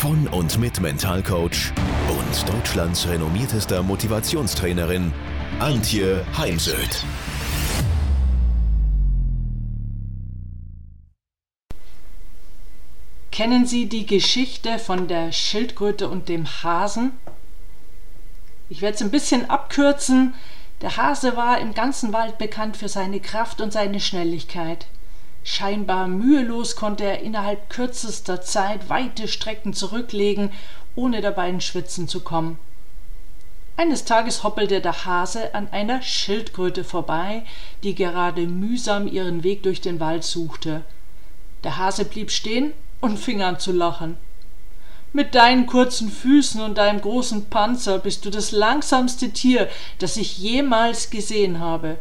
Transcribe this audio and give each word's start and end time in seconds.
von 0.00 0.26
und 0.28 0.58
mit 0.58 0.80
Mentalcoach 0.80 1.74
und 2.08 2.48
Deutschlands 2.48 3.06
renommiertester 3.06 3.82
Motivationstrainerin 3.82 5.12
Antje 5.58 6.24
Heimsöth. 6.38 7.04
Kennen 13.30 13.66
Sie 13.66 13.90
die 13.90 14.06
Geschichte 14.06 14.78
von 14.78 15.06
der 15.06 15.32
Schildkröte 15.32 16.08
und 16.08 16.30
dem 16.30 16.46
Hasen? 16.46 17.12
Ich 18.70 18.80
werde 18.80 18.94
es 18.94 19.02
ein 19.02 19.10
bisschen 19.10 19.50
abkürzen. 19.50 20.32
Der 20.80 20.96
Hase 20.96 21.36
war 21.36 21.60
im 21.60 21.74
ganzen 21.74 22.14
Wald 22.14 22.38
bekannt 22.38 22.78
für 22.78 22.88
seine 22.88 23.20
Kraft 23.20 23.60
und 23.60 23.74
seine 23.74 24.00
Schnelligkeit. 24.00 24.86
Scheinbar 25.42 26.06
mühelos 26.06 26.76
konnte 26.76 27.04
er 27.04 27.20
innerhalb 27.20 27.70
kürzester 27.70 28.42
Zeit 28.42 28.88
weite 28.88 29.26
Strecken 29.26 29.72
zurücklegen, 29.72 30.50
ohne 30.94 31.20
dabei 31.20 31.48
in 31.48 31.60
Schwitzen 31.60 32.08
zu 32.08 32.20
kommen. 32.20 32.58
Eines 33.76 34.04
Tages 34.04 34.42
hoppelte 34.42 34.82
der 34.82 35.06
Hase 35.06 35.54
an 35.54 35.68
einer 35.72 36.02
Schildkröte 36.02 36.84
vorbei, 36.84 37.44
die 37.82 37.94
gerade 37.94 38.46
mühsam 38.46 39.06
ihren 39.06 39.42
Weg 39.42 39.62
durch 39.62 39.80
den 39.80 40.00
Wald 40.00 40.22
suchte. 40.22 40.82
Der 41.64 41.78
Hase 41.78 42.04
blieb 42.04 42.30
stehen 42.30 42.74
und 43.00 43.18
fing 43.18 43.42
an 43.42 43.58
zu 43.58 43.72
lachen. 43.72 44.18
Mit 45.12 45.34
deinen 45.34 45.66
kurzen 45.66 46.10
Füßen 46.10 46.60
und 46.60 46.78
deinem 46.78 47.00
großen 47.00 47.46
Panzer 47.46 47.98
bist 47.98 48.24
du 48.24 48.30
das 48.30 48.52
langsamste 48.52 49.30
Tier, 49.30 49.68
das 49.98 50.16
ich 50.16 50.38
jemals 50.38 51.10
gesehen 51.10 51.58
habe. 51.58 51.96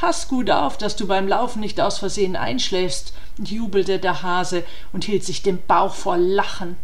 Pass 0.00 0.28
gut 0.28 0.48
auf, 0.48 0.78
dass 0.78 0.94
du 0.94 1.08
beim 1.08 1.26
Laufen 1.26 1.58
nicht 1.58 1.80
aus 1.80 1.98
Versehen 1.98 2.36
einschläfst, 2.36 3.12
jubelte 3.36 3.98
der 3.98 4.22
Hase 4.22 4.62
und 4.92 5.04
hielt 5.04 5.24
sich 5.24 5.42
den 5.42 5.60
Bauch 5.60 5.92
vor 5.92 6.16
Lachen. 6.16 6.76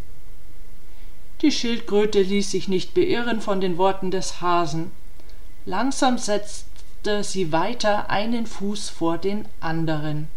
Die 1.41 1.53
Schildkröte 1.53 2.21
ließ 2.21 2.51
sich 2.51 2.67
nicht 2.67 2.93
beirren 2.93 3.39
von 3.39 3.61
den 3.61 3.77
Worten 3.77 4.11
des 4.11 4.41
Hasen. 4.41 4.91
Langsam 5.65 6.17
setzte 6.17 7.23
sie 7.23 7.53
weiter 7.53 8.09
einen 8.09 8.45
Fuß 8.45 8.89
vor 8.89 9.17
den 9.17 9.47
anderen. 9.61 10.27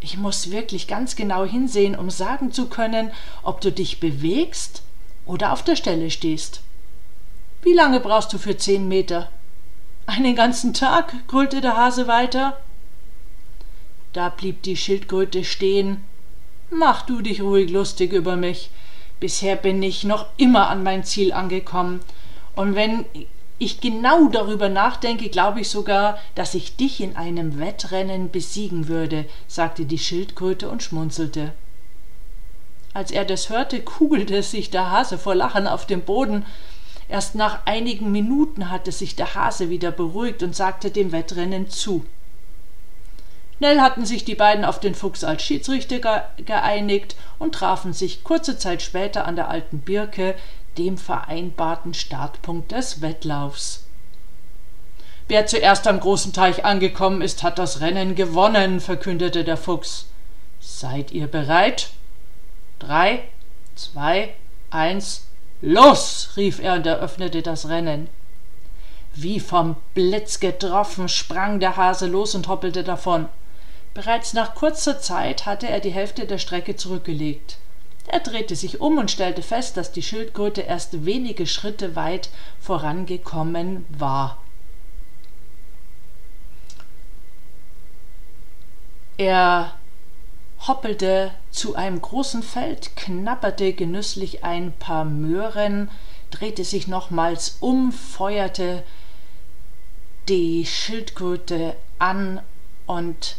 Ich 0.00 0.16
muss 0.16 0.50
wirklich 0.50 0.86
ganz 0.88 1.16
genau 1.16 1.44
hinsehen, 1.44 1.94
um 1.96 2.08
sagen 2.08 2.50
zu 2.50 2.66
können, 2.66 3.10
ob 3.42 3.60
du 3.60 3.70
dich 3.70 4.00
bewegst 4.00 4.82
oder 5.26 5.52
auf 5.52 5.62
der 5.62 5.76
Stelle 5.76 6.10
stehst. 6.10 6.62
Wie 7.60 7.74
lange 7.74 8.00
brauchst 8.00 8.32
du 8.32 8.38
für 8.38 8.56
zehn 8.56 8.88
Meter? 8.88 9.28
Einen 10.06 10.34
ganzen 10.34 10.74
Tag, 10.74 11.14
grüllte 11.28 11.60
der 11.60 11.76
Hase 11.76 12.06
weiter. 12.06 12.58
Da 14.12 14.28
blieb 14.28 14.62
die 14.62 14.76
Schildkröte 14.76 15.44
stehen. 15.44 16.04
Mach 16.70 17.02
du 17.02 17.20
dich 17.22 17.40
ruhig 17.40 17.70
lustig 17.70 18.12
über 18.12 18.36
mich. 18.36 18.70
Bisher 19.20 19.56
bin 19.56 19.82
ich 19.82 20.04
noch 20.04 20.26
immer 20.36 20.68
an 20.68 20.82
mein 20.82 21.04
Ziel 21.04 21.32
angekommen. 21.32 22.00
Und 22.56 22.74
wenn 22.74 23.04
ich 23.58 23.80
genau 23.80 24.28
darüber 24.28 24.68
nachdenke, 24.68 25.28
glaube 25.28 25.60
ich 25.60 25.70
sogar, 25.70 26.18
dass 26.34 26.54
ich 26.54 26.76
dich 26.76 27.00
in 27.00 27.16
einem 27.16 27.60
Wettrennen 27.60 28.30
besiegen 28.30 28.88
würde, 28.88 29.26
sagte 29.46 29.84
die 29.84 29.98
Schildkröte 29.98 30.68
und 30.68 30.82
schmunzelte. 30.82 31.52
Als 32.92 33.10
er 33.10 33.24
das 33.24 33.48
hörte, 33.48 33.80
kugelte 33.80 34.42
sich 34.42 34.70
der 34.70 34.90
Hase 34.90 35.16
vor 35.16 35.34
Lachen 35.34 35.66
auf 35.66 35.86
dem 35.86 36.02
Boden, 36.02 36.44
Erst 37.12 37.34
nach 37.34 37.66
einigen 37.66 38.10
Minuten 38.10 38.70
hatte 38.70 38.90
sich 38.90 39.14
der 39.16 39.34
Hase 39.34 39.68
wieder 39.68 39.90
beruhigt 39.90 40.42
und 40.42 40.56
sagte 40.56 40.90
dem 40.90 41.12
Wettrennen 41.12 41.68
zu. 41.68 42.06
Schnell 43.58 43.82
hatten 43.82 44.06
sich 44.06 44.24
die 44.24 44.34
beiden 44.34 44.64
auf 44.64 44.80
den 44.80 44.94
Fuchs 44.94 45.22
als 45.22 45.42
Schiedsrichter 45.42 46.30
geeinigt 46.38 47.16
und 47.38 47.54
trafen 47.54 47.92
sich 47.92 48.24
kurze 48.24 48.56
Zeit 48.56 48.80
später 48.80 49.26
an 49.26 49.36
der 49.36 49.50
alten 49.50 49.80
Birke, 49.80 50.36
dem 50.78 50.96
vereinbarten 50.96 51.92
Startpunkt 51.92 52.72
des 52.72 53.02
Wettlaufs. 53.02 53.84
Wer 55.28 55.44
zuerst 55.44 55.86
am 55.86 56.00
großen 56.00 56.32
Teich 56.32 56.64
angekommen 56.64 57.20
ist, 57.20 57.42
hat 57.42 57.58
das 57.58 57.82
Rennen 57.82 58.14
gewonnen, 58.14 58.80
verkündete 58.80 59.44
der 59.44 59.58
Fuchs. 59.58 60.06
Seid 60.60 61.10
ihr 61.10 61.26
bereit? 61.26 61.90
Drei, 62.78 63.24
zwei, 63.74 64.32
eins, 64.70 65.26
Los! 65.62 66.30
rief 66.36 66.58
er 66.58 66.74
und 66.74 66.86
eröffnete 66.86 67.40
das 67.40 67.68
Rennen. 67.68 68.08
Wie 69.14 69.38
vom 69.38 69.76
Blitz 69.94 70.40
getroffen 70.40 71.08
sprang 71.08 71.60
der 71.60 71.76
Hase 71.76 72.06
los 72.06 72.34
und 72.34 72.48
hoppelte 72.48 72.82
davon. 72.82 73.28
Bereits 73.94 74.32
nach 74.32 74.56
kurzer 74.56 75.00
Zeit 75.00 75.46
hatte 75.46 75.68
er 75.68 75.78
die 75.78 75.90
Hälfte 75.90 76.26
der 76.26 76.38
Strecke 76.38 76.74
zurückgelegt. 76.74 77.58
Er 78.08 78.18
drehte 78.18 78.56
sich 78.56 78.80
um 78.80 78.98
und 78.98 79.12
stellte 79.12 79.42
fest, 79.42 79.76
dass 79.76 79.92
die 79.92 80.02
Schildkröte 80.02 80.62
erst 80.62 81.04
wenige 81.04 81.46
Schritte 81.46 81.94
weit 81.94 82.30
vorangekommen 82.60 83.86
war. 83.88 84.38
Er 89.16 89.74
hoppelte 90.66 91.32
zu 91.50 91.74
einem 91.74 92.00
großen 92.00 92.42
Feld, 92.42 92.96
knabberte 92.96 93.72
genüsslich 93.72 94.44
ein 94.44 94.72
paar 94.72 95.04
Möhren, 95.04 95.90
drehte 96.30 96.64
sich 96.64 96.88
nochmals 96.88 97.56
um, 97.60 97.92
feuerte 97.92 98.82
die 100.28 100.64
Schildkröte 100.66 101.74
an 101.98 102.40
und 102.86 103.36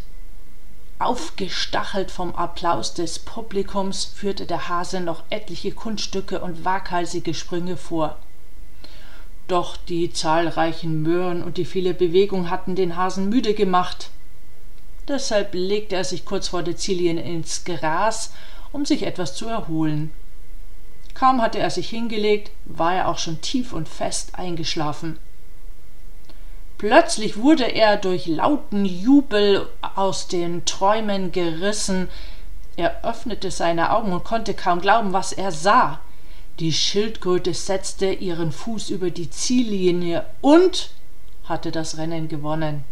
aufgestachelt 0.99 2.11
vom 2.11 2.35
Applaus 2.35 2.93
des 2.93 3.19
Publikums 3.19 4.05
führte 4.05 4.45
der 4.45 4.69
Hase 4.69 5.01
noch 5.01 5.23
etliche 5.29 5.71
Kunststücke 5.71 6.39
und 6.39 6.65
waghalsige 6.65 7.33
Sprünge 7.33 7.77
vor. 7.77 8.17
Doch 9.47 9.75
die 9.75 10.13
zahlreichen 10.13 11.01
Möhren 11.01 11.43
und 11.43 11.57
die 11.57 11.65
viele 11.65 11.93
Bewegung 11.93 12.49
hatten 12.49 12.75
den 12.75 12.95
Hasen 12.95 13.29
müde 13.29 13.53
gemacht. 13.53 14.09
Deshalb 15.07 15.53
legte 15.53 15.95
er 15.95 16.03
sich 16.03 16.25
kurz 16.25 16.47
vor 16.47 16.63
der 16.63 16.77
Ziellinie 16.77 17.23
ins 17.23 17.65
Gras, 17.65 18.33
um 18.71 18.85
sich 18.85 19.03
etwas 19.03 19.35
zu 19.35 19.47
erholen. 19.47 20.11
Kaum 21.13 21.41
hatte 21.41 21.59
er 21.59 21.69
sich 21.69 21.89
hingelegt, 21.89 22.51
war 22.65 22.95
er 22.95 23.07
auch 23.09 23.17
schon 23.17 23.41
tief 23.41 23.73
und 23.73 23.87
fest 23.87 24.31
eingeschlafen. 24.33 25.19
Plötzlich 26.77 27.37
wurde 27.37 27.65
er 27.65 27.97
durch 27.97 28.27
lauten 28.27 28.85
Jubel 28.85 29.69
aus 29.95 30.27
den 30.27 30.65
Träumen 30.65 31.31
gerissen. 31.31 32.09
Er 32.75 33.05
öffnete 33.05 33.51
seine 33.51 33.91
Augen 33.91 34.11
und 34.11 34.23
konnte 34.23 34.53
kaum 34.53 34.81
glauben, 34.81 35.13
was 35.13 35.31
er 35.31 35.51
sah. 35.51 35.99
Die 36.59 36.73
Schildkröte 36.73 37.53
setzte 37.53 38.11
ihren 38.11 38.51
Fuß 38.51 38.89
über 38.89 39.11
die 39.11 39.29
Ziellinie 39.29 40.25
und 40.41 40.89
hatte 41.45 41.71
das 41.71 41.97
Rennen 41.97 42.27
gewonnen. 42.27 42.83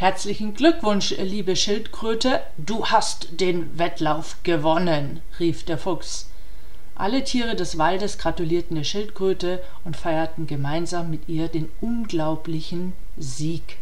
Herzlichen 0.00 0.54
Glückwunsch, 0.54 1.12
liebe 1.18 1.56
Schildkröte, 1.56 2.40
du 2.56 2.86
hast 2.86 3.40
den 3.40 3.76
Wettlauf 3.80 4.36
gewonnen, 4.44 5.22
rief 5.40 5.64
der 5.64 5.76
Fuchs. 5.76 6.30
Alle 6.94 7.24
Tiere 7.24 7.56
des 7.56 7.78
Waldes 7.78 8.16
gratulierten 8.16 8.76
der 8.76 8.84
Schildkröte 8.84 9.60
und 9.84 9.96
feierten 9.96 10.46
gemeinsam 10.46 11.10
mit 11.10 11.28
ihr 11.28 11.48
den 11.48 11.68
unglaublichen 11.80 12.92
Sieg. 13.16 13.78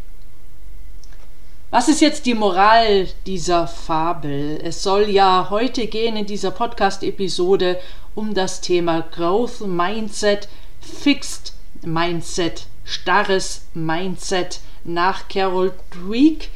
Was 1.69 1.87
ist 1.87 2.01
jetzt 2.01 2.25
die 2.25 2.33
Moral 2.33 3.09
dieser 3.27 3.67
Fabel? 3.67 4.59
Es 4.63 4.83
soll 4.83 5.11
ja 5.11 5.49
heute 5.51 5.87
gehen 5.87 6.17
in 6.17 6.25
dieser 6.25 6.51
Podcast-Episode 6.51 7.79
um 8.15 8.33
das 8.33 8.63
Thema 8.63 9.03
Growth 9.03 9.61
Mindset, 9.61 10.49
Fixed 10.81 11.53
Mindset, 11.83 12.69
starres 12.85 13.67
Mindset, 13.75 14.61
nach 14.87 15.29
Carol 15.29 15.73
Dweck 15.91 16.51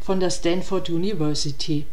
von 0.00 0.20
der 0.20 0.30
Stanford 0.30 0.90
University. 0.90 1.86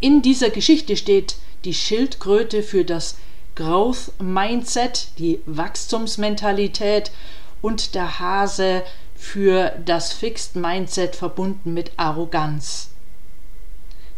In 0.00 0.22
dieser 0.22 0.50
Geschichte 0.50 0.96
steht 0.96 1.36
die 1.64 1.74
Schildkröte 1.74 2.62
für 2.62 2.84
das 2.84 3.16
Growth 3.54 4.12
Mindset, 4.20 5.08
die 5.18 5.40
Wachstumsmentalität 5.46 7.10
und 7.62 7.94
der 7.94 8.20
Hase 8.20 8.82
für 9.16 9.72
das 9.84 10.12
Fixed 10.12 10.56
Mindset 10.56 11.16
verbunden 11.16 11.72
mit 11.72 11.92
Arroganz. 11.96 12.90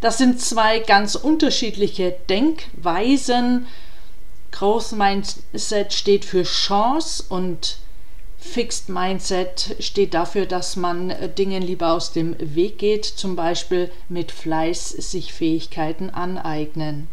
Das 0.00 0.18
sind 0.18 0.40
zwei 0.40 0.80
ganz 0.80 1.14
unterschiedliche 1.14 2.16
Denkweisen 2.28 3.66
Growth 4.50 4.92
Mindset 4.92 5.92
steht 5.92 6.24
für 6.24 6.42
Chance 6.42 7.24
und 7.28 7.78
Fixed 8.38 8.88
Mindset 8.88 9.76
steht 9.80 10.14
dafür, 10.14 10.46
dass 10.46 10.76
man 10.76 11.10
äh, 11.10 11.28
Dingen 11.28 11.62
lieber 11.62 11.92
aus 11.92 12.12
dem 12.12 12.36
Weg 12.38 12.78
geht, 12.78 13.04
zum 13.04 13.36
Beispiel 13.36 13.90
mit 14.08 14.30
Fleiß 14.30 14.90
sich 14.90 15.32
Fähigkeiten 15.32 16.10
aneignen. 16.10 17.08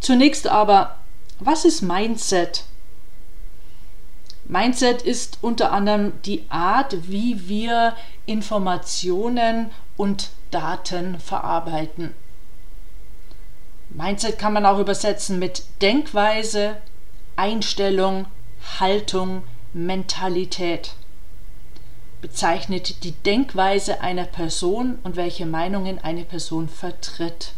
Zunächst 0.00 0.48
aber, 0.48 0.98
was 1.38 1.64
ist 1.64 1.82
Mindset? 1.82 2.64
Mindset 4.44 5.02
ist 5.02 5.38
unter 5.42 5.70
anderem 5.70 6.12
die 6.24 6.44
Art, 6.48 7.08
wie 7.08 7.48
wir 7.48 7.94
Informationen 8.26 9.70
und 9.96 10.30
Daten 10.50 11.20
verarbeiten. 11.20 12.14
Mindset 13.90 14.38
kann 14.38 14.52
man 14.52 14.66
auch 14.66 14.78
übersetzen 14.78 15.38
mit 15.38 15.64
Denkweise, 15.80 16.78
Einstellung, 17.36 18.26
Haltung, 18.78 19.42
Mentalität. 19.72 20.94
Bezeichnet 22.20 23.04
die 23.04 23.12
Denkweise 23.12 24.00
einer 24.00 24.24
Person 24.24 24.98
und 25.02 25.16
welche 25.16 25.46
Meinungen 25.46 25.98
eine 25.98 26.24
Person 26.24 26.68
vertritt. 26.68 27.54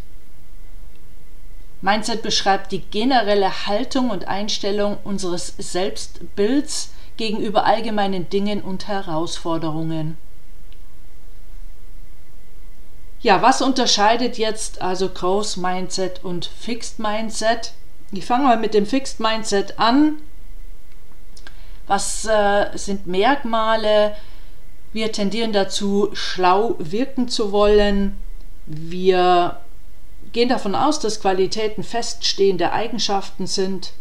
Mindset 1.82 2.22
beschreibt 2.22 2.72
die 2.72 2.80
generelle 2.80 3.66
Haltung 3.66 4.08
und 4.08 4.26
Einstellung 4.26 4.96
unseres 5.04 5.54
Selbstbilds 5.58 6.94
gegenüber 7.18 7.66
allgemeinen 7.66 8.30
Dingen 8.30 8.62
und 8.62 8.88
Herausforderungen. 8.88 10.16
Ja, 13.20 13.40
was 13.42 13.62
unterscheidet 13.62 14.38
jetzt 14.38 14.82
also 14.82 15.08
Growth 15.08 15.56
Mindset 15.56 16.24
und 16.24 16.46
Fixed 16.46 16.98
Mindset? 16.98 17.72
Ich 18.12 18.26
fange 18.26 18.44
mal 18.44 18.58
mit 18.58 18.74
dem 18.74 18.86
Fixed 18.86 19.18
Mindset 19.20 19.78
an. 19.78 20.16
Was 21.86 22.25
äh, 22.25 22.66
sind 22.75 23.06
Merkmale? 23.06 24.16
Wir 24.92 25.12
tendieren 25.12 25.52
dazu, 25.52 26.10
schlau 26.12 26.76
wirken 26.78 27.28
zu 27.28 27.52
wollen. 27.52 28.16
Wir 28.66 29.58
gehen 30.32 30.48
davon 30.48 30.75
aus, 30.75 31.00
dass 31.00 31.20
Qualitäten 31.20 31.82
feststehende 31.82 32.72
Eigenschaften 32.72 33.46
sind. 33.46 33.92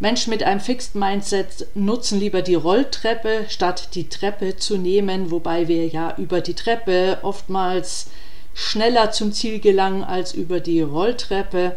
Menschen 0.00 0.30
mit 0.30 0.44
einem 0.44 0.60
Fixed 0.60 0.94
Mindset 0.94 1.66
nutzen 1.74 2.20
lieber 2.20 2.42
die 2.42 2.54
Rolltreppe, 2.54 3.46
statt 3.48 3.94
die 3.94 4.08
Treppe 4.08 4.56
zu 4.56 4.76
nehmen, 4.76 5.30
wobei 5.30 5.66
wir 5.66 5.88
ja 5.88 6.14
über 6.16 6.40
die 6.40 6.54
Treppe 6.54 7.18
oftmals 7.22 8.08
schneller 8.54 9.10
zum 9.10 9.32
Ziel 9.32 9.58
gelangen 9.58 10.04
als 10.04 10.34
über 10.34 10.60
die 10.60 10.80
Rolltreppe. 10.80 11.76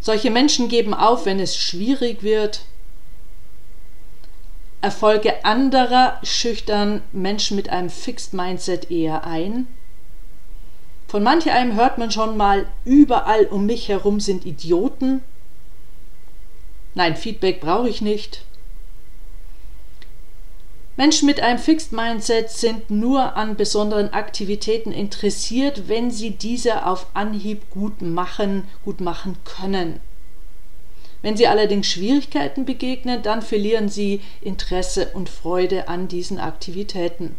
Solche 0.00 0.30
Menschen 0.30 0.68
geben 0.68 0.94
auf, 0.94 1.26
wenn 1.26 1.40
es 1.40 1.56
schwierig 1.56 2.22
wird. 2.22 2.60
Erfolge 4.84 5.44
anderer 5.44 6.20
schüchtern 6.22 7.02
Menschen 7.12 7.56
mit 7.56 7.70
einem 7.70 7.90
Fixed 7.90 8.34
Mindset 8.34 8.90
eher 8.90 9.24
ein. 9.24 9.66
Von 11.08 11.22
manch 11.22 11.50
einem 11.50 11.74
hört 11.74 11.98
man 11.98 12.10
schon 12.10 12.36
mal, 12.36 12.66
überall 12.84 13.46
um 13.46 13.66
mich 13.66 13.88
herum 13.88 14.20
sind 14.20 14.46
Idioten 14.46 15.22
Nein, 16.94 17.16
Feedback 17.16 17.60
brauche 17.60 17.88
ich 17.88 18.00
nicht. 18.00 18.44
Menschen 20.96 21.26
mit 21.26 21.40
einem 21.40 21.58
Fixed 21.58 21.90
Mindset 21.90 22.50
sind 22.50 22.88
nur 22.88 23.36
an 23.36 23.56
besonderen 23.56 24.12
Aktivitäten 24.12 24.92
interessiert, 24.92 25.88
wenn 25.88 26.12
sie 26.12 26.30
diese 26.30 26.86
auf 26.86 27.06
Anhieb 27.14 27.68
gut 27.70 28.00
machen, 28.00 28.68
gut 28.84 29.00
machen 29.00 29.36
können. 29.44 29.98
Wenn 31.24 31.38
sie 31.38 31.46
allerdings 31.46 31.86
Schwierigkeiten 31.86 32.66
begegnen, 32.66 33.22
dann 33.22 33.40
verlieren 33.40 33.88
sie 33.88 34.20
Interesse 34.42 35.08
und 35.14 35.30
Freude 35.30 35.88
an 35.88 36.06
diesen 36.06 36.38
Aktivitäten. 36.38 37.34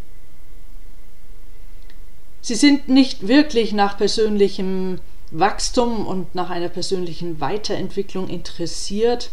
Sie 2.42 2.56
sind 2.56 2.90
nicht 2.90 3.28
wirklich 3.28 3.74
nach 3.74 3.96
persönlichem 3.96 5.02
Wachstum 5.30 6.08
und 6.08 6.34
nach 6.34 6.50
einer 6.50 6.70
persönlichen 6.70 7.40
Weiterentwicklung 7.40 8.28
interessiert, 8.28 9.30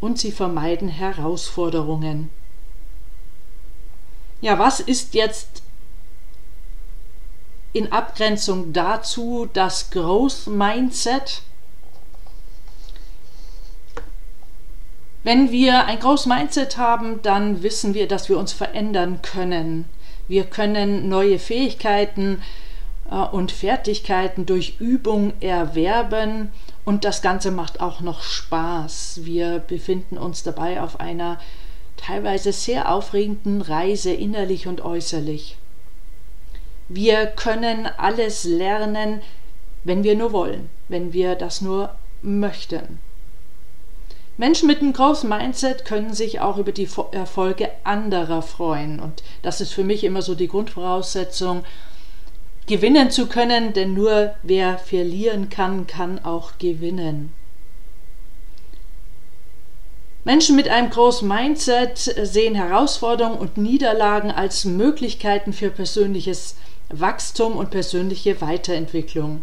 und 0.00 0.18
sie 0.18 0.32
vermeiden 0.32 0.88
Herausforderungen. 0.88 2.30
Ja, 4.40 4.58
was 4.58 4.80
ist 4.80 5.14
jetzt 5.14 5.62
in 7.72 7.92
Abgrenzung 7.92 8.72
dazu 8.72 9.48
das 9.52 9.90
Growth 9.92 10.48
Mindset? 10.48 11.42
Wenn 15.24 15.50
wir 15.50 15.86
ein 15.86 15.98
Growth 15.98 16.26
Mindset 16.26 16.78
haben, 16.78 17.20
dann 17.22 17.62
wissen 17.62 17.94
wir, 17.94 18.06
dass 18.06 18.28
wir 18.28 18.38
uns 18.38 18.52
verändern 18.52 19.20
können. 19.22 19.86
Wir 20.28 20.44
können 20.44 21.08
neue 21.08 21.38
Fähigkeiten 21.38 22.42
äh, 23.10 23.16
und 23.16 23.50
Fertigkeiten 23.50 24.46
durch 24.46 24.76
Übung 24.78 25.32
erwerben 25.40 26.52
und 26.84 27.04
das 27.04 27.20
Ganze 27.20 27.50
macht 27.50 27.80
auch 27.80 28.00
noch 28.00 28.22
Spaß. 28.22 29.20
Wir 29.24 29.58
befinden 29.58 30.18
uns 30.18 30.42
dabei 30.42 30.80
auf 30.80 31.00
einer 31.00 31.38
teilweise 31.96 32.52
sehr 32.52 32.92
aufregenden 32.92 33.60
Reise 33.60 34.12
innerlich 34.12 34.66
und 34.66 34.82
äußerlich. 34.82 35.56
Wir 36.88 37.26
können 37.26 37.86
alles 37.98 38.44
lernen, 38.44 39.20
wenn 39.84 40.04
wir 40.04 40.14
nur 40.14 40.32
wollen, 40.32 40.70
wenn 40.88 41.12
wir 41.12 41.34
das 41.34 41.60
nur 41.60 41.94
möchten. 42.22 43.00
Menschen 44.38 44.68
mit 44.68 44.80
einem 44.80 44.92
großen 44.92 45.28
Mindset 45.28 45.84
können 45.84 46.14
sich 46.14 46.40
auch 46.40 46.58
über 46.58 46.70
die 46.70 46.88
Erfolge 47.10 47.70
anderer 47.82 48.40
freuen. 48.40 49.00
Und 49.00 49.24
das 49.42 49.60
ist 49.60 49.72
für 49.72 49.82
mich 49.82 50.04
immer 50.04 50.22
so 50.22 50.36
die 50.36 50.46
Grundvoraussetzung, 50.46 51.64
gewinnen 52.68 53.10
zu 53.10 53.26
können, 53.26 53.72
denn 53.72 53.94
nur 53.94 54.34
wer 54.44 54.78
verlieren 54.78 55.50
kann, 55.50 55.88
kann 55.88 56.24
auch 56.24 56.52
gewinnen. 56.58 57.32
Menschen 60.22 60.54
mit 60.54 60.68
einem 60.68 60.90
großen 60.90 61.26
Mindset 61.26 61.98
sehen 61.98 62.54
Herausforderungen 62.54 63.38
und 63.38 63.56
Niederlagen 63.56 64.30
als 64.30 64.64
Möglichkeiten 64.64 65.52
für 65.52 65.70
persönliches 65.70 66.54
Wachstum 66.90 67.56
und 67.56 67.70
persönliche 67.70 68.40
Weiterentwicklung. 68.40 69.42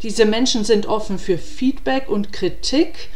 Diese 0.00 0.24
Menschen 0.24 0.64
sind 0.64 0.86
offen 0.86 1.18
für 1.18 1.36
Feedback 1.36 2.08
und 2.08 2.32
Kritik, 2.32 3.10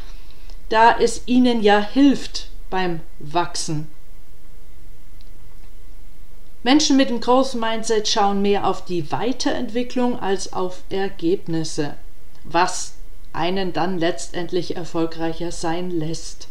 da 0.68 0.96
es 0.98 1.22
ihnen 1.26 1.62
ja 1.62 1.80
hilft 1.80 2.48
beim 2.70 3.00
Wachsen. 3.18 3.88
Menschen 6.62 6.96
mit 6.96 7.08
dem 7.08 7.20
großen 7.20 7.58
Mindset 7.58 8.08
schauen 8.08 8.42
mehr 8.42 8.66
auf 8.66 8.84
die 8.84 9.10
Weiterentwicklung 9.10 10.18
als 10.20 10.52
auf 10.52 10.82
Ergebnisse, 10.90 11.94
was 12.44 12.94
einen 13.32 13.72
dann 13.72 13.98
letztendlich 13.98 14.76
erfolgreicher 14.76 15.52
sein 15.52 15.90
lässt. 15.90 16.48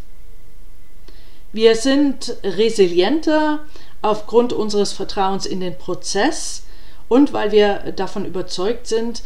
Wir 1.51 1.75
sind 1.75 2.37
resilienter 2.43 3.59
aufgrund 4.01 4.53
unseres 4.53 4.93
Vertrauens 4.93 5.45
in 5.45 5.59
den 5.59 5.77
Prozess 5.77 6.63
und 7.09 7.33
weil 7.33 7.51
wir 7.51 7.91
davon 7.95 8.25
überzeugt 8.25 8.87
sind, 8.87 9.23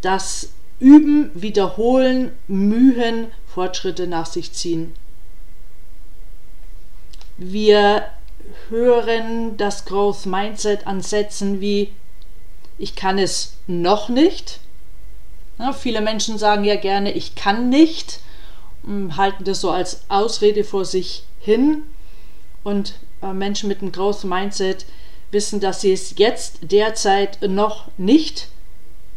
dass 0.00 0.50
Üben, 0.78 1.30
Wiederholen, 1.34 2.32
Mühen 2.48 3.28
Fortschritte 3.46 4.06
nach 4.06 4.26
sich 4.26 4.52
ziehen. 4.52 4.94
Wir 7.38 8.04
hören 8.68 9.56
das 9.56 9.84
Growth 9.84 10.26
Mindset 10.26 10.86
an 10.86 11.00
Sätzen 11.00 11.60
wie 11.60 11.92
ich 12.78 12.94
kann 12.94 13.18
es 13.18 13.54
noch 13.66 14.08
nicht. 14.08 14.60
Ja, 15.58 15.72
viele 15.72 16.00
Menschen 16.00 16.38
sagen 16.38 16.64
ja 16.64 16.76
gerne, 16.76 17.12
ich 17.12 17.34
kann 17.34 17.70
nicht, 17.70 18.20
halten 19.16 19.44
das 19.44 19.60
so 19.60 19.70
als 19.70 20.02
Ausrede 20.08 20.64
vor 20.64 20.84
sich 20.84 21.24
hin. 21.40 21.82
Und 22.62 22.94
äh, 23.22 23.32
Menschen 23.32 23.68
mit 23.68 23.80
einem 23.80 23.92
Growth 23.92 24.24
Mindset 24.24 24.84
wissen, 25.30 25.60
dass 25.60 25.80
sie 25.80 25.92
es 25.92 26.18
jetzt 26.18 26.58
derzeit 26.62 27.40
noch 27.42 27.88
nicht 27.96 28.48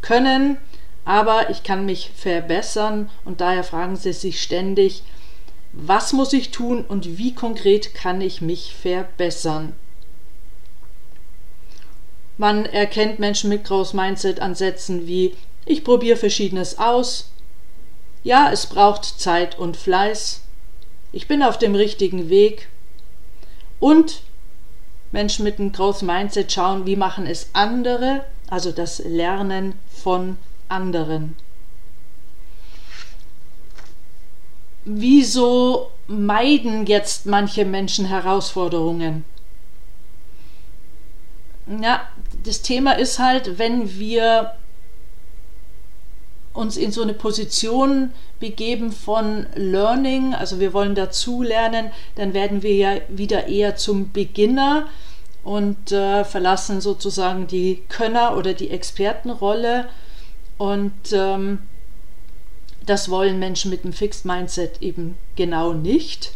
können, 0.01 0.57
aber 1.09 1.49
ich 1.49 1.63
kann 1.63 1.87
mich 1.87 2.11
verbessern 2.15 3.09
und 3.25 3.41
daher 3.41 3.63
fragen 3.63 3.95
sie 3.95 4.13
sich 4.13 4.43
ständig, 4.43 5.01
was 5.73 6.13
muss 6.13 6.33
ich 6.33 6.51
tun 6.51 6.85
und 6.87 7.17
wie 7.17 7.33
konkret 7.33 7.95
kann 7.95 8.21
ich 8.21 8.41
mich 8.41 8.75
verbessern? 8.75 9.73
Man 12.37 12.67
erkennt 12.67 13.17
Menschen 13.17 13.49
mit 13.49 13.63
Growth 13.63 13.95
Mindset 13.95 14.39
Ansätzen 14.39 15.07
wie 15.07 15.35
ich 15.65 15.83
probiere 15.83 16.15
verschiedenes 16.15 16.77
aus. 16.77 17.31
Ja, 18.21 18.51
es 18.51 18.67
braucht 18.67 19.19
Zeit 19.19 19.57
und 19.57 19.77
Fleiß. 19.77 20.41
Ich 21.11 21.27
bin 21.27 21.41
auf 21.41 21.57
dem 21.57 21.73
richtigen 21.73 22.29
Weg. 22.29 22.67
Und 23.79 24.21
Menschen 25.11 25.43
mit 25.43 25.57
einem 25.57 25.71
Growth 25.71 26.03
Mindset 26.03 26.51
schauen, 26.51 26.85
wie 26.85 26.95
machen 26.95 27.25
es 27.25 27.49
andere, 27.53 28.25
also 28.47 28.71
das 28.71 28.99
Lernen 28.99 29.73
von 30.03 30.37
anderen. 30.69 31.35
wieso 34.89 35.91
meiden 36.07 36.85
jetzt 36.87 37.25
manche 37.25 37.63
Menschen 37.65 38.05
Herausforderungen? 38.05 39.23
Ja, 41.81 42.01
das 42.43 42.63
Thema 42.63 42.93
ist 42.93 43.19
halt, 43.19 43.59
wenn 43.59 43.99
wir 43.99 44.53
uns 46.53 46.77
in 46.77 46.91
so 46.91 47.03
eine 47.03 47.13
Position 47.13 48.11
begeben 48.39 48.91
von 48.91 49.45
Learning, 49.53 50.33
also 50.33 50.59
wir 50.59 50.73
wollen 50.73 50.95
dazu 50.95 51.43
lernen, 51.43 51.91
dann 52.15 52.33
werden 52.33 52.63
wir 52.63 52.75
ja 52.75 52.95
wieder 53.07 53.47
eher 53.47 53.75
zum 53.75 54.11
Beginner 54.11 54.87
und 55.43 55.91
äh, 55.91 56.25
verlassen 56.25 56.81
sozusagen 56.81 57.45
die 57.45 57.83
Könner- 57.87 58.35
oder 58.35 58.53
die 58.53 58.71
Expertenrolle. 58.71 59.87
Und 60.59 61.13
ähm, 61.13 61.59
das 62.85 63.09
wollen 63.09 63.39
Menschen 63.39 63.71
mit 63.71 63.83
einem 63.83 63.93
Fixed 63.93 64.25
Mindset 64.25 64.81
eben 64.81 65.17
genau 65.35 65.73
nicht. 65.73 66.33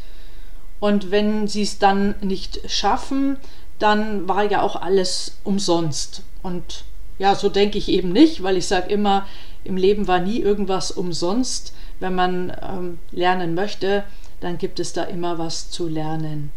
Und 0.79 1.11
wenn 1.11 1.47
sie 1.47 1.63
es 1.63 1.77
dann 1.77 2.15
nicht 2.21 2.61
schaffen, 2.71 3.37
dann 3.79 4.27
war 4.27 4.49
ja 4.49 4.61
auch 4.61 4.77
alles 4.77 5.39
umsonst. 5.43 6.23
Und 6.41 6.85
ja, 7.19 7.35
so 7.35 7.49
denke 7.49 7.77
ich 7.77 7.89
eben 7.89 8.13
nicht, 8.13 8.41
weil 8.43 8.57
ich 8.57 8.65
sage 8.65 8.91
immer, 8.91 9.27
im 9.65 9.77
Leben 9.77 10.07
war 10.07 10.19
nie 10.19 10.39
irgendwas 10.39 10.91
umsonst. 10.91 11.73
Wenn 11.99 12.15
man 12.15 12.55
ähm, 12.61 12.99
lernen 13.11 13.55
möchte, 13.55 14.05
dann 14.39 14.57
gibt 14.57 14.79
es 14.79 14.93
da 14.93 15.03
immer 15.03 15.37
was 15.37 15.69
zu 15.69 15.87
lernen. 15.87 16.51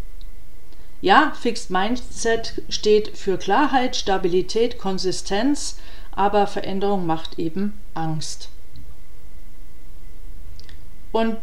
Ja, 1.00 1.32
Fixed 1.40 1.70
Mindset 1.70 2.62
steht 2.68 3.16
für 3.16 3.38
Klarheit, 3.38 3.96
Stabilität, 3.96 4.78
Konsistenz, 4.78 5.78
aber 6.16 6.46
Veränderung 6.46 7.06
macht 7.06 7.38
eben 7.38 7.80
Angst. 7.94 8.49
Und 11.12 11.38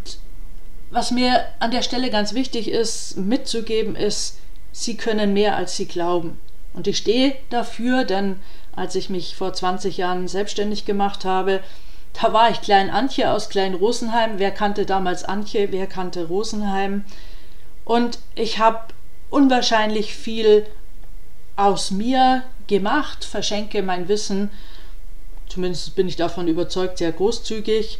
was 0.91 1.11
mir 1.11 1.45
an 1.59 1.71
der 1.71 1.81
Stelle 1.81 2.09
ganz 2.09 2.33
wichtig 2.33 2.69
ist, 2.69 3.17
mitzugeben, 3.17 3.95
ist, 3.95 4.39
Sie 4.71 4.97
können 4.97 5.33
mehr, 5.33 5.55
als 5.55 5.77
Sie 5.77 5.85
glauben. 5.85 6.39
Und 6.73 6.87
ich 6.87 6.97
stehe 6.97 7.35
dafür, 7.49 8.03
denn 8.03 8.39
als 8.75 8.95
ich 8.95 9.09
mich 9.09 9.35
vor 9.35 9.53
20 9.53 9.97
Jahren 9.97 10.27
selbstständig 10.27 10.85
gemacht 10.85 11.25
habe, 11.25 11.61
da 12.19 12.33
war 12.33 12.49
ich 12.49 12.61
Klein 12.61 12.89
Antje 12.89 13.31
aus 13.31 13.49
Klein 13.49 13.75
Rosenheim. 13.75 14.33
Wer 14.37 14.51
kannte 14.51 14.85
damals 14.85 15.23
Antje? 15.23 15.71
Wer 15.71 15.87
kannte 15.87 16.25
Rosenheim? 16.27 17.05
Und 17.85 18.19
ich 18.35 18.59
habe 18.59 18.79
unwahrscheinlich 19.29 20.15
viel 20.15 20.65
aus 21.55 21.91
mir 21.91 22.43
gemacht, 22.67 23.25
verschenke 23.25 23.83
mein 23.83 24.07
Wissen, 24.07 24.49
zumindest 25.47 25.95
bin 25.95 26.07
ich 26.07 26.15
davon 26.15 26.47
überzeugt, 26.47 26.97
sehr 26.97 27.11
großzügig. 27.11 27.99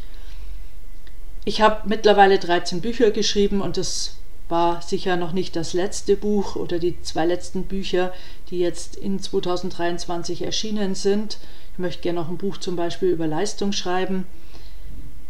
Ich 1.45 1.61
habe 1.61 1.87
mittlerweile 1.87 2.39
13 2.39 2.81
Bücher 2.81 3.11
geschrieben 3.11 3.61
und 3.61 3.77
es 3.77 4.17
war 4.49 4.81
sicher 4.81 5.17
noch 5.17 5.31
nicht 5.31 5.55
das 5.55 5.73
letzte 5.73 6.15
Buch 6.15 6.55
oder 6.55 6.79
die 6.79 7.01
zwei 7.01 7.25
letzten 7.25 7.63
Bücher, 7.63 8.13
die 8.49 8.59
jetzt 8.59 8.95
in 8.95 9.19
2023 9.19 10.43
erschienen 10.43 10.95
sind. 10.95 11.37
Ich 11.73 11.79
möchte 11.79 12.01
gerne 12.03 12.21
noch 12.21 12.29
ein 12.29 12.37
Buch 12.37 12.57
zum 12.57 12.75
Beispiel 12.75 13.09
über 13.09 13.27
Leistung 13.27 13.71
schreiben. 13.71 14.25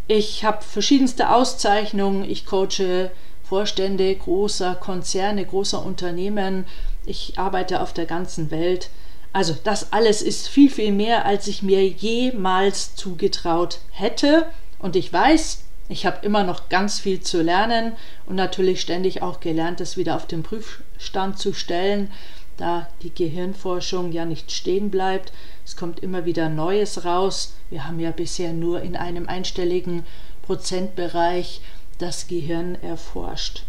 Ich 0.08 0.44
habe 0.44 0.62
verschiedenste 0.62 1.30
Auszeichnungen. 1.30 2.30
Ich 2.30 2.46
coache 2.46 3.12
Vorstände 3.44 4.14
großer 4.14 4.76
Konzerne, 4.76 5.46
großer 5.46 5.84
Unternehmen. 5.86 6.66
Ich 7.06 7.38
arbeite 7.38 7.82
auf 7.82 7.94
der 7.94 8.06
ganzen 8.06 8.52
Welt. 8.52 8.90
Also 9.34 9.56
das 9.64 9.92
alles 9.92 10.22
ist 10.22 10.48
viel, 10.48 10.70
viel 10.70 10.92
mehr, 10.92 11.26
als 11.26 11.48
ich 11.48 11.64
mir 11.64 11.86
jemals 11.86 12.96
zugetraut 12.96 13.80
hätte. 13.92 14.46
Und 14.80 14.96
ich 14.96 15.12
weiß, 15.12 15.64
ich 15.90 16.06
habe 16.06 16.26
immer 16.26 16.44
noch 16.44 16.70
ganz 16.70 17.00
viel 17.00 17.20
zu 17.22 17.42
lernen 17.42 17.94
und 18.26 18.36
natürlich 18.36 18.80
ständig 18.80 19.22
auch 19.22 19.40
gelernt, 19.40 19.80
das 19.80 19.98
wieder 19.98 20.16
auf 20.16 20.28
den 20.28 20.44
Prüfstand 20.44 21.40
zu 21.40 21.54
stellen, 21.54 22.12
da 22.58 22.88
die 23.02 23.14
Gehirnforschung 23.14 24.12
ja 24.12 24.26
nicht 24.26 24.52
stehen 24.52 24.92
bleibt. 24.92 25.34
Es 25.66 25.76
kommt 25.76 26.00
immer 26.00 26.26
wieder 26.26 26.50
Neues 26.50 27.04
raus. 27.04 27.56
Wir 27.70 27.86
haben 27.86 28.00
ja 28.00 28.12
bisher 28.12 28.54
nur 28.54 28.82
in 28.82 28.96
einem 28.96 29.28
einstelligen 29.28 30.06
Prozentbereich 30.44 31.62
das 31.98 32.28
Gehirn 32.28 32.76
erforscht. 32.82 33.64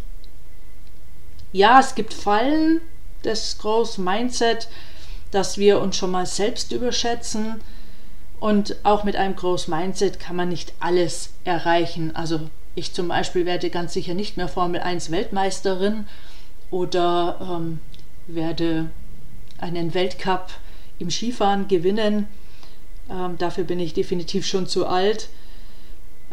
Ja, 1.53 1.81
es 1.81 1.95
gibt 1.95 2.13
Fallen 2.13 2.81
des 3.25 3.59
Growth 3.59 3.99
Mindset, 3.99 4.69
dass 5.31 5.59
wir 5.59 5.81
uns 5.81 5.97
schon 5.97 6.11
mal 6.11 6.27
selbst 6.27 6.73
überschätzen, 6.73 7.61
und 8.45 8.77
auch 8.83 9.05
mit 9.05 9.17
einem 9.17 9.37
Growth 9.37 9.69
Mindset 9.69 10.21
kann 10.21 10.37
man 10.37 10.51
nicht 10.51 10.75
alles 10.79 11.31
erreichen. 11.45 12.15
Also 12.15 12.41
ich 12.75 12.93
zum 12.93 13.09
Beispiel 13.09 13.47
werde 13.47 13.71
ganz 13.71 13.95
sicher 13.95 14.13
nicht 14.13 14.37
mehr 14.37 14.49
Formel 14.49 14.83
1 14.83 15.11
Weltmeisterin 15.11 16.07
oder 16.71 17.39
ähm, 17.41 17.79
werde 18.27 18.91
einen 19.57 19.95
Weltcup 19.95 20.51
im 20.99 21.11
Skifahren 21.11 21.69
gewinnen. 21.69 22.27
Ähm, 23.11 23.39
dafür 23.39 23.65
bin 23.65 23.81
ich 23.81 23.95
definitiv 23.95 24.47
schon 24.47 24.67
zu 24.67 24.87
alt. 24.87 25.31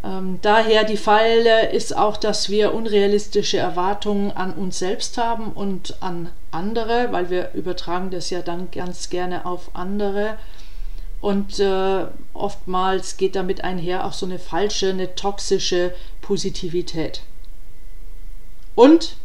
Ähm, 0.04 0.40
daher 0.42 0.84
die 0.84 0.98
Falle 0.98 1.72
ist 1.72 1.96
auch, 1.96 2.18
dass 2.18 2.50
wir 2.50 2.74
unrealistische 2.74 3.58
Erwartungen 3.58 4.32
an 4.32 4.54
uns 4.54 4.80
selbst 4.80 5.18
haben 5.18 5.52
und 5.52 6.02
an 6.02 6.32
andere, 6.50 7.12
weil 7.12 7.30
wir 7.30 7.52
übertragen 7.54 8.10
das 8.10 8.30
ja 8.30 8.42
dann 8.42 8.72
ganz 8.72 9.10
gerne 9.10 9.46
auf 9.46 9.76
andere. 9.76 10.38
Und 11.22 11.60
äh, 11.60 12.06
oftmals 12.34 13.18
geht 13.18 13.36
damit 13.36 13.64
einher 13.64 14.06
auch 14.06 14.14
so 14.14 14.26
eine 14.26 14.40
falsche, 14.40 14.90
eine 14.90 15.14
toxische 15.14 15.94
Positivität. 16.22 17.22
Und 18.74 19.18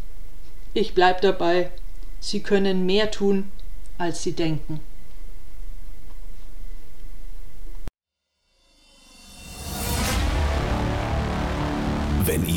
ich 0.75 0.95
bleibe 0.95 1.21
dabei, 1.23 1.71
Sie 2.21 2.40
können 2.40 2.85
mehr 2.85 3.11
tun, 3.11 3.50
als 3.97 4.23
Sie 4.23 4.33
denken. 4.33 4.80